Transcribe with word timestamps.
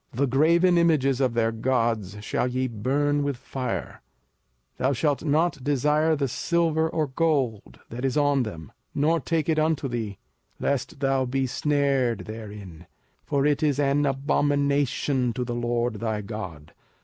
05:007:025 0.13 0.17
The 0.21 0.27
graven 0.27 0.77
images 0.79 1.21
of 1.21 1.33
their 1.35 1.51
gods 1.51 2.17
shall 2.21 2.47
ye 2.47 2.67
burn 2.67 3.21
with 3.21 3.37
fire: 3.37 4.01
thou 4.77 4.93
shalt 4.93 5.23
not 5.23 5.63
desire 5.63 6.15
the 6.15 6.27
silver 6.27 6.89
or 6.89 7.05
gold 7.05 7.79
that 7.91 8.03
is 8.03 8.17
on 8.17 8.41
them, 8.41 8.71
nor 8.95 9.19
take 9.19 9.47
it 9.47 9.59
unto 9.59 9.87
thee, 9.87 10.17
lest 10.59 11.01
thou 11.01 11.25
be 11.25 11.45
snared 11.45 12.25
therin: 12.25 12.87
for 13.23 13.45
it 13.45 13.61
is 13.61 13.77
an 13.77 14.07
abomination 14.07 15.33
to 15.33 15.43
the 15.45 15.53
LORD 15.53 15.99
thy 15.99 16.21
God. 16.21 16.73